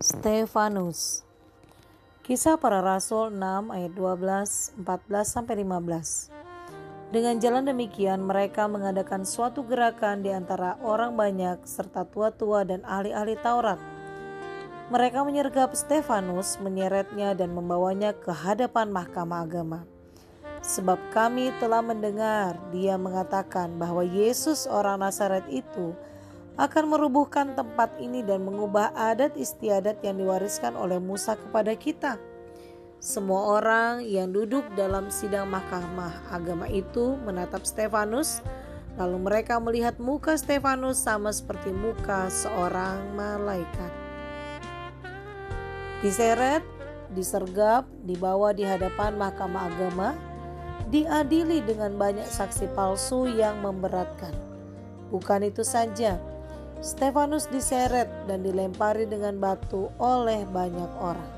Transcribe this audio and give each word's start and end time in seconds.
Stefanus 0.00 1.20
Kisah 2.24 2.56
para 2.56 2.80
Rasul 2.80 3.28
6 3.34 3.68
ayat 3.68 3.92
12, 3.92 4.80
14 4.80 4.88
sampai 5.26 5.60
15. 5.60 6.32
Dengan 7.12 7.36
jalan 7.36 7.68
demikian 7.68 8.24
mereka 8.24 8.64
mengadakan 8.70 9.28
suatu 9.28 9.60
gerakan 9.68 10.24
di 10.24 10.32
antara 10.32 10.80
orang 10.80 11.12
banyak 11.12 11.60
serta 11.68 12.08
tua-tua 12.08 12.64
dan 12.64 12.80
ahli-ahli 12.88 13.36
Taurat. 13.44 13.76
Mereka 14.88 15.28
menyergap 15.28 15.76
Stefanus, 15.76 16.56
menyeretnya 16.62 17.36
dan 17.36 17.52
membawanya 17.52 18.16
ke 18.16 18.32
hadapan 18.32 18.88
mahkamah 18.88 19.44
agama. 19.44 19.84
Sebab 20.64 20.96
kami 21.12 21.52
telah 21.60 21.84
mendengar 21.84 22.56
dia 22.72 22.96
mengatakan 22.96 23.76
bahwa 23.76 24.00
Yesus 24.06 24.64
orang 24.70 25.04
Nazaret 25.04 25.44
itu 25.52 25.92
akan 26.60 26.84
merubuhkan 26.92 27.56
tempat 27.56 27.96
ini 27.96 28.20
dan 28.20 28.44
mengubah 28.44 28.92
adat 28.92 29.32
istiadat 29.40 30.04
yang 30.04 30.20
diwariskan 30.20 30.76
oleh 30.76 31.00
Musa 31.00 31.36
kepada 31.36 31.72
kita. 31.72 32.20
Semua 33.02 33.58
orang 33.58 34.06
yang 34.06 34.30
duduk 34.30 34.62
dalam 34.78 35.10
sidang 35.10 35.50
mahkamah 35.50 36.12
agama 36.30 36.70
itu 36.70 37.18
menatap 37.26 37.66
Stefanus, 37.66 38.44
lalu 38.94 39.18
mereka 39.18 39.58
melihat 39.58 39.98
muka 39.98 40.38
Stefanus 40.38 41.02
sama 41.02 41.34
seperti 41.34 41.74
muka 41.74 42.30
seorang 42.30 43.02
malaikat. 43.16 43.90
Diseret, 46.04 46.62
disergap, 47.10 47.88
dibawa 48.06 48.54
di 48.54 48.62
hadapan 48.62 49.18
mahkamah 49.18 49.66
agama, 49.66 50.14
diadili 50.92 51.58
dengan 51.64 51.96
banyak 51.98 52.28
saksi 52.28 52.70
palsu 52.76 53.26
yang 53.26 53.58
memberatkan. 53.64 54.34
Bukan 55.10 55.42
itu 55.42 55.66
saja, 55.66 56.22
Stefanus 56.82 57.46
diseret 57.46 58.10
dan 58.26 58.42
dilempari 58.42 59.06
dengan 59.06 59.38
batu 59.38 59.86
oleh 60.02 60.42
banyak 60.50 60.90
orang. 60.98 61.30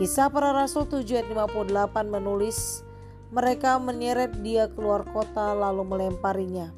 Kisah 0.00 0.32
para 0.32 0.56
Rasul 0.56 0.88
7 0.88 1.04
ayat 1.20 1.28
58 1.28 2.08
menulis, 2.08 2.80
mereka 3.28 3.76
menyeret 3.76 4.40
dia 4.40 4.72
keluar 4.72 5.04
kota 5.04 5.52
lalu 5.52 5.84
melemparinya. 5.84 6.72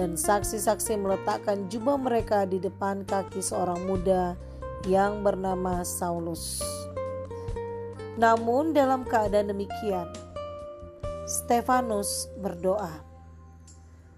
Dan 0.00 0.16
saksi-saksi 0.16 0.96
meletakkan 0.96 1.68
jubah 1.68 2.00
mereka 2.00 2.48
di 2.48 2.56
depan 2.56 3.04
kaki 3.04 3.44
seorang 3.44 3.84
muda 3.84 4.32
yang 4.88 5.20
bernama 5.20 5.84
Saulus. 5.84 6.64
Namun 8.16 8.72
dalam 8.72 9.04
keadaan 9.04 9.52
demikian, 9.52 10.08
Stefanus 11.28 12.32
berdoa. 12.40 12.96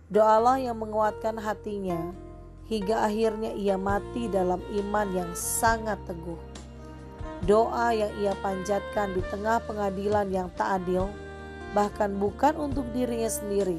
Doalah 0.06 0.62
yang 0.62 0.78
menguatkan 0.78 1.34
hatinya 1.34 2.25
hingga 2.66 3.06
akhirnya 3.06 3.54
ia 3.54 3.78
mati 3.78 4.26
dalam 4.26 4.58
iman 4.58 5.08
yang 5.14 5.30
sangat 5.34 5.98
teguh. 6.06 6.38
Doa 7.46 7.92
yang 7.92 8.10
ia 8.18 8.32
panjatkan 8.42 9.14
di 9.14 9.22
tengah 9.28 9.62
pengadilan 9.62 10.26
yang 10.32 10.48
tak 10.56 10.82
adil, 10.82 11.06
bahkan 11.76 12.10
bukan 12.16 12.56
untuk 12.58 12.88
dirinya 12.90 13.28
sendiri, 13.28 13.78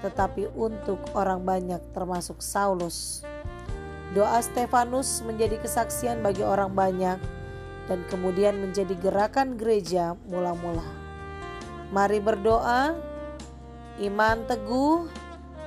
tetapi 0.00 0.50
untuk 0.56 0.98
orang 1.14 1.44
banyak, 1.44 1.78
termasuk 1.92 2.40
Saulus. 2.40 3.22
Doa 4.16 4.40
Stefanus 4.40 5.22
menjadi 5.22 5.60
kesaksian 5.60 6.24
bagi 6.24 6.42
orang 6.42 6.72
banyak, 6.72 7.20
dan 7.84 8.00
kemudian 8.08 8.56
menjadi 8.56 8.96
gerakan 8.96 9.60
gereja 9.60 10.16
mula-mula. 10.26 10.86
Mari 11.92 12.18
berdoa, 12.18 12.96
iman 14.00 14.38
teguh 14.48 15.06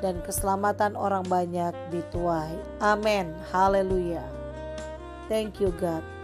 dan 0.01 0.21
keselamatan 0.25 0.93
orang 0.93 1.25
banyak 1.25 1.73
dituai. 1.89 2.53
Amin. 2.81 3.33
Haleluya. 3.49 4.23
Thank 5.27 5.59
you 5.59 5.75
God. 5.75 6.16